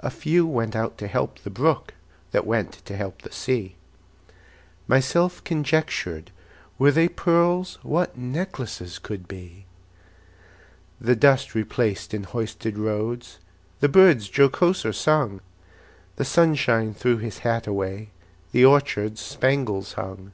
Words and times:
A 0.00 0.10
few 0.10 0.44
went 0.48 0.74
out 0.74 0.98
to 0.98 1.06
help 1.06 1.38
the 1.38 1.48
brook, 1.48 1.94
That 2.32 2.44
went 2.44 2.72
to 2.86 2.96
help 2.96 3.22
the 3.22 3.30
sea. 3.30 3.76
Myself 4.88 5.44
conjectured, 5.44 6.32
Were 6.76 6.90
they 6.90 7.06
pearls, 7.06 7.78
What 7.84 8.18
necklaces 8.18 8.98
could 8.98 9.28
be! 9.28 9.66
The 11.00 11.14
dust 11.14 11.54
replaced 11.54 12.12
in 12.12 12.24
hoisted 12.24 12.76
roads, 12.76 13.38
The 13.78 13.88
birds 13.88 14.28
jocoser 14.28 14.92
sung; 14.92 15.40
The 16.16 16.24
sunshine 16.24 16.92
threw 16.92 17.18
his 17.18 17.38
hat 17.46 17.68
away, 17.68 18.08
The 18.50 18.64
orchards 18.64 19.20
spangles 19.20 19.92
hung. 19.92 20.32